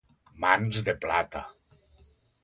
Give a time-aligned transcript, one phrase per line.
[0.45, 1.43] Mans de plata.